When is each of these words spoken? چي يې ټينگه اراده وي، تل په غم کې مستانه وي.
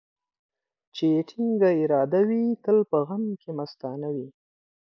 چي 0.95 1.05
يې 1.13 1.21
ټينگه 1.29 1.69
اراده 1.81 2.21
وي، 2.27 2.43
تل 2.63 2.77
په 2.89 2.97
غم 3.07 3.23
کې 3.41 3.49
مستانه 3.59 4.09
وي. 4.15 4.27